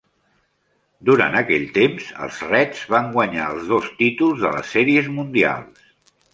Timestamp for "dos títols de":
3.75-4.55